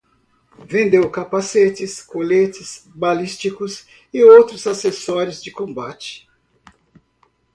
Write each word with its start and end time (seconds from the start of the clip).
Vendeu 0.65 1.11
capacetes, 1.11 2.01
coletes 2.01 2.87
balísticos 2.95 3.85
e 4.11 4.23
outros 4.23 4.65
acessórios 4.65 5.43
de 5.43 5.51
combate 5.51 6.27